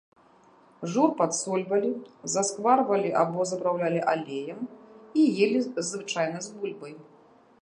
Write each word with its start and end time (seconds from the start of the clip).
Жур 0.93 1.09
падсольвалі, 1.19 1.91
заскварвалі 2.37 3.11
або 3.21 3.47
запраўлялі 3.53 4.01
алеем 4.15 4.59
і 5.25 5.31
елі 5.47 5.59
звычайна 5.91 6.39
з 6.49 6.61
бульбай. 6.61 6.95